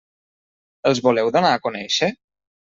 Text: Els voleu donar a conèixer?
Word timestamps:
Els 0.91 1.01
voleu 1.09 1.29
donar 1.37 1.53
a 1.59 1.61
conèixer? 1.67 2.11